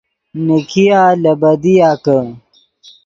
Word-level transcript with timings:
نیکیا 0.45 1.03
لے 1.21 1.33
بدیا 1.41 1.89
کہ 2.03 2.17